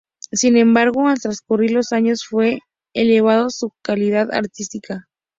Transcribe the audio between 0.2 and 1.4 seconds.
Sin embargo, al